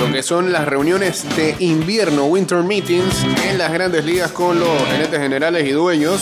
[0.00, 4.82] lo que son las reuniones de invierno, winter meetings, en las grandes ligas con los
[4.88, 6.20] gerentes generales y dueños,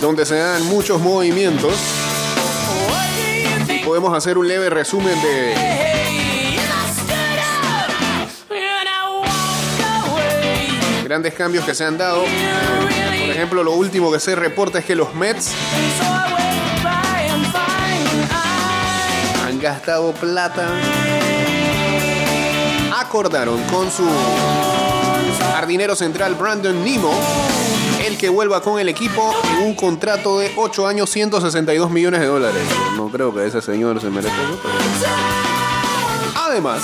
[0.00, 1.74] donde se dan muchos movimientos.
[3.68, 5.54] Y podemos hacer un leve resumen de
[11.04, 12.22] grandes cambios que se han dado.
[12.22, 15.52] Por ejemplo, lo último que se reporta es que los Mets
[19.64, 20.68] gastado plata.
[23.00, 24.06] Acordaron con su
[25.54, 27.10] jardinero central Brandon Nemo
[28.06, 32.26] el que vuelva con el equipo en un contrato de 8 años, 162 millones de
[32.26, 32.62] dólares.
[32.94, 35.06] No creo que ese señor se merezca eso.
[36.34, 36.82] Además,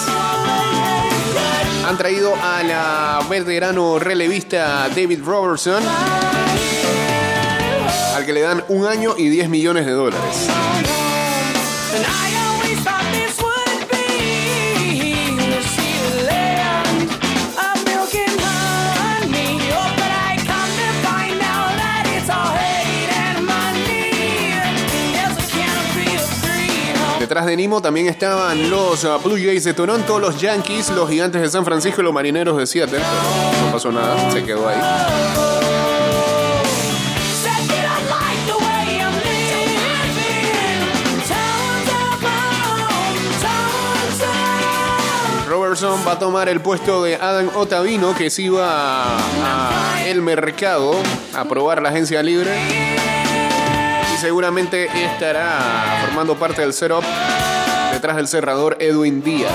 [1.87, 5.83] han traído a la veterano relevista David Robertson,
[8.17, 10.49] al que le dan un año y 10 millones de dólares.
[27.31, 31.41] Detrás de Nimo también estaban los uh, Blue Jays de Toronto, los Yankees, los Gigantes
[31.41, 32.99] de San Francisco y los Marineros de Seattle.
[32.99, 34.77] Pero no pasó nada, se quedó ahí.
[45.49, 50.21] Robertson va a tomar el puesto de Adam Otavino, que se iba a, a el
[50.21, 50.97] mercado
[51.33, 53.20] a probar la agencia libre.
[54.21, 57.03] Seguramente estará formando parte del setup
[57.91, 59.51] detrás del cerrador Edwin Díaz.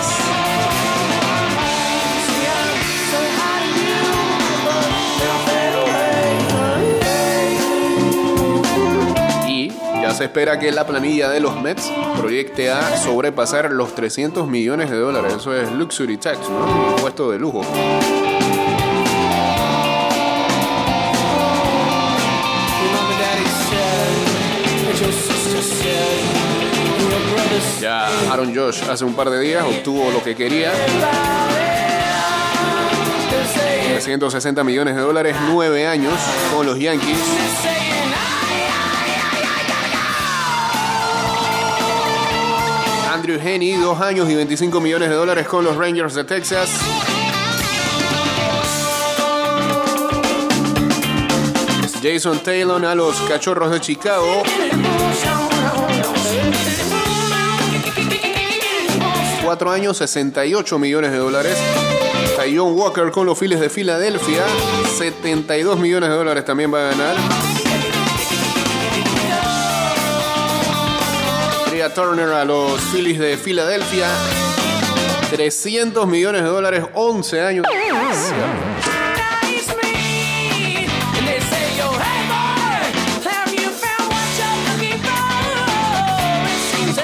[9.47, 9.69] Y
[10.01, 14.89] ya se espera que la planilla de los Mets proyecte a sobrepasar los 300 millones
[14.89, 15.35] de dólares.
[15.37, 16.95] Eso es luxury tax, ¿no?
[16.95, 17.61] Impuesto de lujo.
[27.81, 30.71] Ya Aaron Josh hace un par de días obtuvo lo que quería.
[33.93, 36.13] 360 millones de dólares, 9 años
[36.53, 37.17] con los Yankees.
[43.13, 46.69] Andrew Henney, 2 años y 25 millones de dólares con los Rangers de Texas.
[52.03, 54.43] Jason Taylor a los Cachorros de Chicago.
[59.45, 61.55] Cuatro años, 68 millones de dólares.
[62.53, 64.43] John Walker con los Phillies de Filadelfia.
[64.97, 67.15] 72 millones de dólares también va a ganar.
[71.69, 74.07] Tria Turner a los Phillies de Filadelfia.
[75.31, 77.65] 300 millones de dólares, 11 años.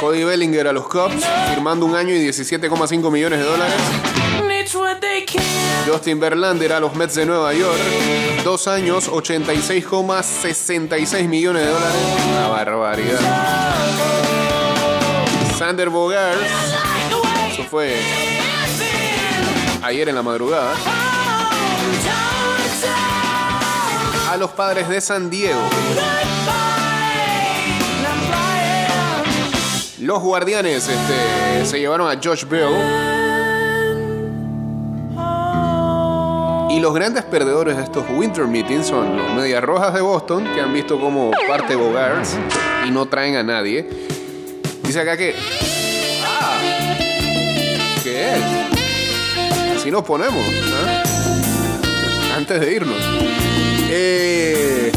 [0.01, 1.23] Cody Bellinger a los Cubs,
[1.53, 3.75] firmando un año y 17,5 millones de dólares.
[5.87, 7.77] Justin Verlander a los Mets de Nueva York,
[8.43, 12.01] dos años, 86,66 millones de dólares.
[12.31, 13.19] Una barbaridad.
[15.55, 16.41] Sander Bogart,
[17.51, 17.95] eso fue
[19.83, 20.73] ayer en la madrugada,
[24.31, 25.61] a los padres de San Diego.
[30.01, 32.73] Los guardianes este, se llevaron a Josh Bell.
[36.71, 40.59] Y los grandes perdedores de estos Winter Meetings son los Medias Rojas de Boston, que
[40.59, 42.35] han visto como parte Bogarts
[42.87, 43.87] y no traen a nadie.
[44.81, 45.35] Dice acá que.
[46.25, 46.57] ¡Ah!
[48.01, 49.77] ¿Qué es?
[49.77, 50.43] Así nos ponemos.
[50.73, 51.03] ¿ah?
[52.37, 52.97] Antes de irnos.
[53.91, 54.90] Eh,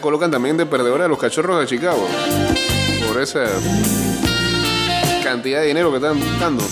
[0.00, 2.06] Colocan también de perdedora a los cachorros de Chicago.
[3.06, 3.44] Por esa
[5.22, 6.64] cantidad de dinero que están dando.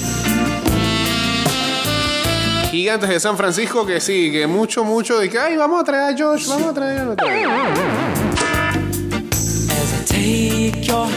[2.70, 6.14] Gigantes de San Francisco que sí, que mucho, mucho de que, ay, vamos a traer
[6.14, 7.48] a Josh, vamos a traer a traer.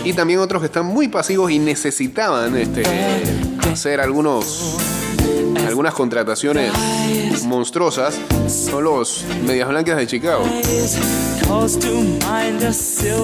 [0.03, 2.83] Y también otros que están muy pasivos y necesitaban este,
[3.71, 4.77] hacer algunos
[5.77, 6.73] algunas contrataciones
[7.43, 10.43] monstruosas son los Medias Blancas de Chicago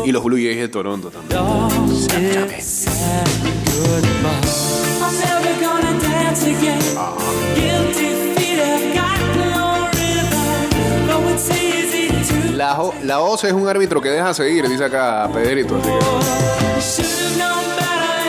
[0.06, 1.42] y los Blue Jays de Toronto también.
[12.56, 15.76] La, la OCE es un árbitro que deja seguir, dice acá Pedrito.
[16.78, 17.02] Así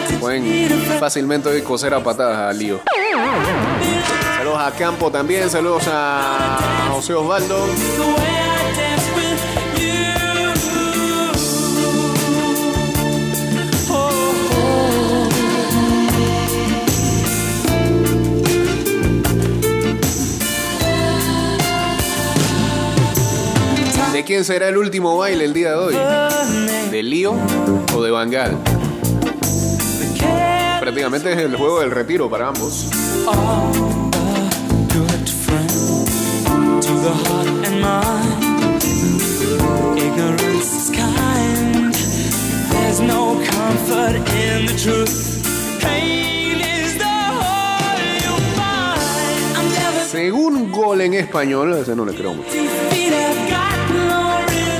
[0.09, 2.81] que pueden fácilmente coser a patadas a Lío.
[4.45, 7.65] Saludos a Campo también, saludos a José Osvaldo.
[24.13, 25.97] ¿De quién será el último baile el día de hoy?
[26.91, 27.33] ¿De Lío
[27.95, 28.59] o de Bangal?
[30.81, 32.91] Prácticamente es el juego del retiro para ambos.
[37.05, 38.83] The heart and mind.
[39.99, 41.93] Ignorance is kind.
[42.73, 45.45] There's no comfort in the truth.
[45.83, 49.57] Pain is the whole you find.
[49.59, 52.49] I'm never Según gol en español, a ese no le creo mucho.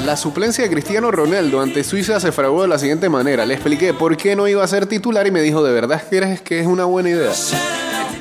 [0.07, 3.45] La suplencia de Cristiano Ronaldo ante Suiza se fraguó de la siguiente manera.
[3.45, 6.41] Le expliqué por qué no iba a ser titular y me dijo, ¿de verdad crees
[6.41, 7.33] que es una buena idea?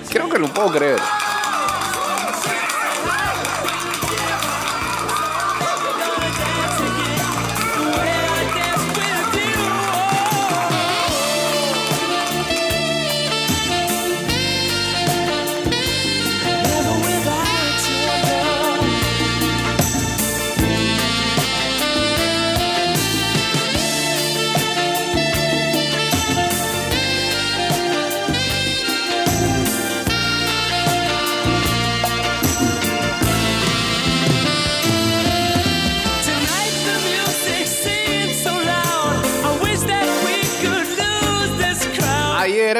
[0.10, 1.00] Creo que lo puedo creer.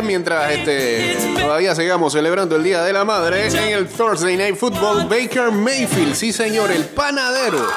[0.02, 5.08] Mientras este, todavía sigamos celebrando el Día de la Madre, en el Thursday Night Football,
[5.08, 7.68] Baker Mayfield, sí señor, el panadero,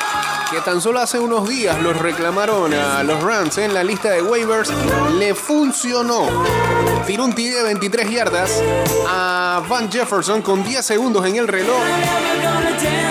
[0.51, 4.23] que tan solo hace unos días los reclamaron a los Rams en la lista de
[4.23, 4.71] waivers,
[5.19, 6.27] le funcionó.
[7.07, 8.63] Tiró un TD de 23 yardas
[9.07, 11.81] a Van Jefferson con 10 segundos en el reloj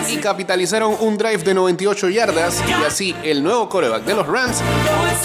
[0.07, 4.61] y capitalizaron un drive de 98 yardas y así el nuevo coreback de los Rams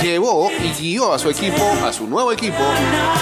[0.01, 2.62] llevó y guió a su equipo, a su nuevo equipo,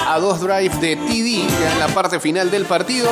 [0.06, 3.10] a dos drives de TD en la parte final del partido.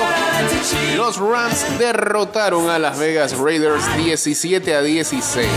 [0.96, 5.48] Los Rams derrotaron a Las Vegas Raiders 17 a 16.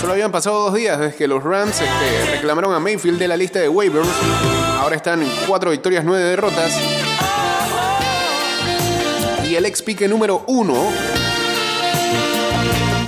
[0.00, 3.36] Solo habían pasado dos días desde que los Rams este, reclamaron a Mayfield de la
[3.36, 4.08] lista de waivers.
[4.80, 6.72] Ahora están en cuatro victorias, nueve derrotas.
[9.56, 10.74] El ex pique número uno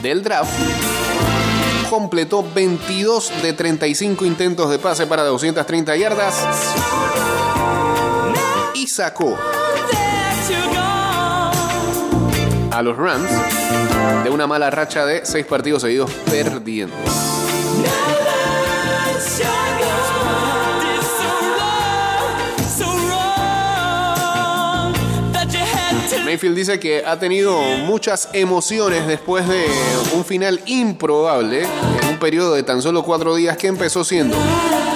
[0.01, 0.53] del draft
[1.91, 6.35] completó 22 de 35 intentos de pase para 230 yardas
[8.75, 9.37] y sacó
[12.71, 13.31] a los Rams
[14.23, 16.95] de una mala racha de seis partidos seguidos perdiendo.
[26.27, 27.57] Mayfield dice que ha tenido
[27.87, 29.65] muchas emociones después de
[30.13, 34.37] un final improbable en un periodo de tan solo cuatro días que empezó siendo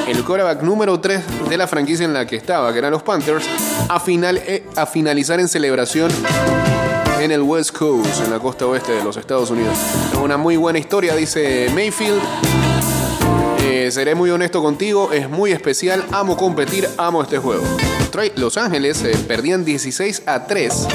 [0.08, 3.44] el quarterback número 3 de la franquicia en la que estaba, que eran los Panthers,
[3.88, 6.10] a, final, eh, a finalizar en celebración
[7.20, 9.78] en el West Coast, en la costa oeste de los Estados Unidos.
[10.20, 12.20] Una muy buena historia, dice Mayfield.
[13.62, 17.62] Eh, seré muy honesto contigo, es muy especial, amo competir, amo este juego.
[18.34, 20.88] Los Ángeles eh, perdían 16 a 3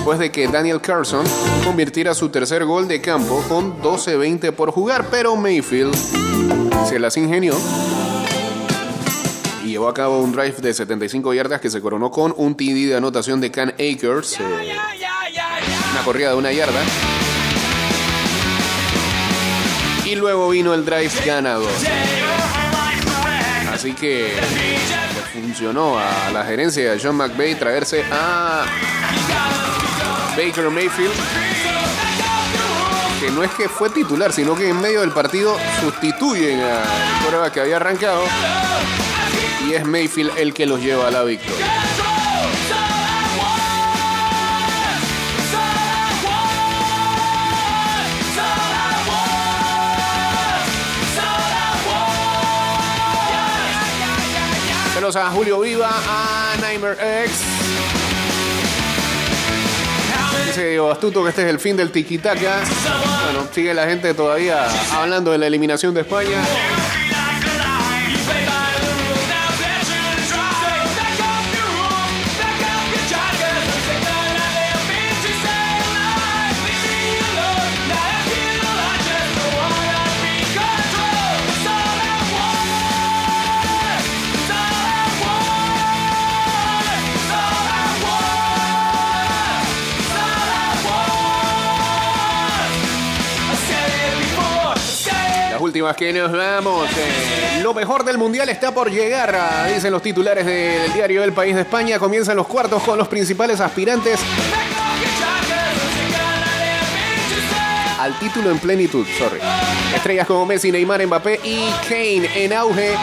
[0.00, 1.26] después de que Daniel Carson
[1.62, 5.94] convirtiera su tercer gol de campo con 12-20 por jugar, pero Mayfield
[6.88, 7.54] se las ingenió
[9.62, 12.88] y llevó a cabo un drive de 75 yardas que se coronó con un TD
[12.88, 14.74] de anotación de Can Akers, eh,
[15.92, 16.80] una corrida de una yarda.
[20.06, 21.70] Y luego vino el drive ganador.
[23.70, 24.32] Así que
[25.34, 28.64] funcionó a la gerencia de John McVay traerse a
[30.36, 31.12] Baker Mayfield,
[33.20, 36.82] que no es que fue titular, sino que en medio del partido sustituyen a
[37.26, 38.22] prueba que había arrancado
[39.68, 41.66] y es Mayfield el que los lleva a la victoria.
[54.94, 57.59] Saludos a Julio Viva, a Nightmare X.
[60.50, 62.60] Dice Astuto que este es el fin del tiquitaca.
[63.22, 66.42] Bueno, sigue la gente todavía hablando de la eliminación de España.
[95.96, 96.86] Que nos vamos.
[96.96, 101.24] eh, lo mejor del mundial está por llegar, ah, dicen los titulares de- del diario
[101.24, 101.98] El País de España.
[101.98, 104.20] Comienzan los cuartos con los principales aspirantes
[107.98, 109.06] al título en plenitud.
[109.18, 109.40] Sorry.
[109.94, 112.94] Estrellas como Messi, Neymar, Mbappé y Kane en auge.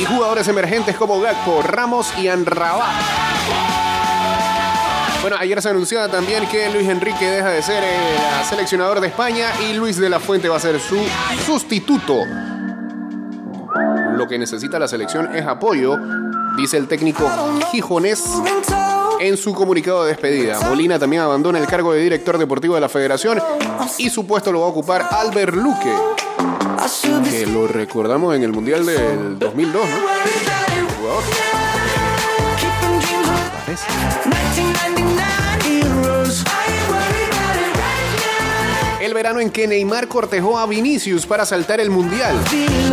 [0.00, 2.90] Y jugadores emergentes como Gakpo, Ramos y Anrabá.
[5.26, 9.50] Bueno, ayer se anunciaba también que Luis Enrique deja de ser el seleccionador de España
[9.68, 11.00] y Luis de la Fuente va a ser su
[11.44, 12.20] sustituto.
[14.14, 15.98] Lo que necesita la selección es apoyo,
[16.56, 17.28] dice el técnico
[17.72, 18.22] gijonés
[19.18, 20.60] en su comunicado de despedida.
[20.60, 23.42] Molina también abandona el cargo de director deportivo de la federación
[23.98, 25.92] y su puesto lo va a ocupar Albert Luque,
[27.28, 31.55] que lo recordamos en el Mundial del 2002, ¿no?
[39.00, 42.34] El verano en que Neymar cortejó a Vinicius para saltar el Mundial.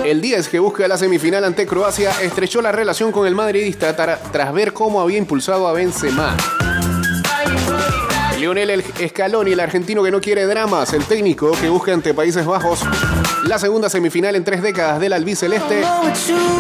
[0.04, 4.20] El 10 que busca la semifinal ante Croacia estrechó la relación con el madridista tra-
[4.32, 6.36] tras ver cómo había impulsado a Benzema.
[8.38, 12.46] Lionel El- Scaloni, el argentino que no quiere dramas, el técnico que busca ante Países
[12.46, 12.82] Bajos
[13.46, 15.84] la segunda semifinal en tres décadas del albiceleste,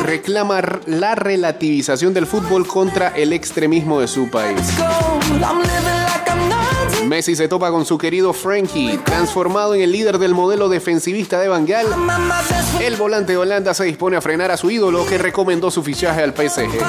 [0.03, 4.59] reclama la relativización del fútbol contra el extremismo de su país.
[7.05, 11.47] Messi se topa con su querido Frankie, transformado en el líder del modelo defensivista de
[11.47, 11.87] Van Gaal.
[12.81, 16.21] El volante de Holanda se dispone a frenar a su ídolo que recomendó su fichaje
[16.21, 16.79] al PSG.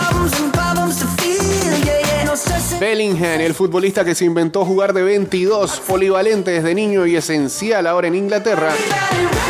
[2.81, 8.09] Bellingham, el futbolista que se inventó jugar de 22, polivalente desde niño y esencial ahora
[8.09, 8.73] en Inglaterra.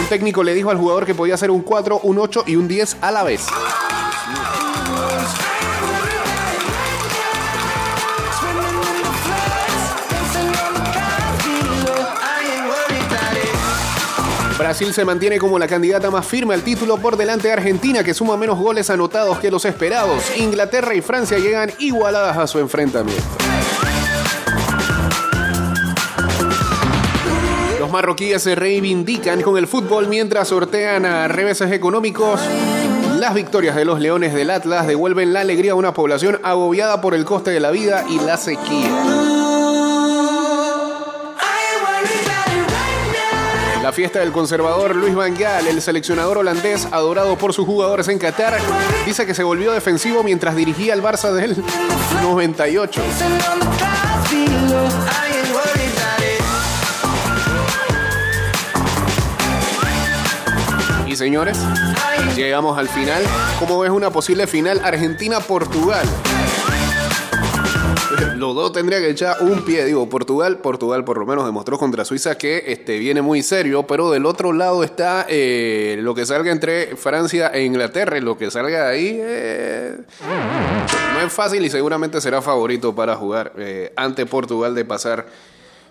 [0.01, 2.69] Un técnico le dijo al jugador que podía hacer un 4, un 8 y un
[2.69, 3.47] 10 a la vez.
[14.59, 18.15] Brasil se mantiene como la candidata más firme al título por delante de Argentina, que
[18.15, 20.23] suma menos goles anotados que los esperados.
[20.37, 23.23] Inglaterra y Francia llegan igualadas a su enfrentamiento.
[27.81, 32.41] Los marroquíes se reivindican con el fútbol mientras sortean a reveses económicos.
[33.19, 37.15] Las victorias de los Leones del Atlas devuelven la alegría a una población agobiada por
[37.15, 39.44] el coste de la vida y la sequía.
[43.95, 48.59] Fiesta del conservador Luis Van Gaal, el seleccionador holandés adorado por sus jugadores en Qatar,
[49.07, 51.57] dice que se volvió defensivo mientras dirigía al Barça del
[52.21, 53.01] 98.
[61.07, 61.57] Y señores,
[62.35, 63.23] llegamos al final.
[63.61, 66.05] ¿Cómo ves una posible final Argentina-Portugal?
[68.37, 69.85] Los dos tendrían que echar un pie.
[69.85, 74.11] Digo, Portugal, Portugal por lo menos demostró contra Suiza que este, viene muy serio, pero
[74.11, 78.19] del otro lado está eh, lo que salga entre Francia e Inglaterra.
[78.21, 79.97] Lo que salga de ahí eh,
[81.15, 85.27] no es fácil y seguramente será favorito para jugar eh, ante Portugal de pasar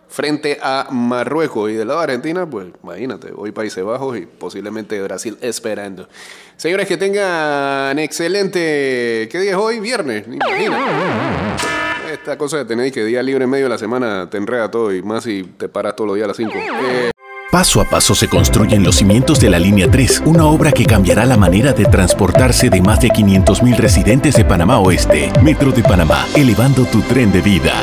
[0.07, 1.71] frente a Marruecos.
[1.71, 6.07] Y del lado de Argentina, pues imagínate, hoy Países Bajos y posiblemente Brasil esperando.
[6.55, 9.27] Señores, que tengan excelente...
[9.31, 9.79] ¿Qué día es hoy?
[9.79, 11.57] Viernes, imagina.
[12.23, 14.95] Esta cosa de tener que día libre en medio de la semana te enreda todo
[14.95, 16.53] y más si te paras todos los días a las 5.
[17.51, 21.25] Paso a paso se construyen los cimientos de la Línea 3, una obra que cambiará
[21.25, 25.33] la manera de transportarse de más de 500.000 residentes de Panamá Oeste.
[25.43, 27.73] Metro de Panamá, elevando tu tren de vida.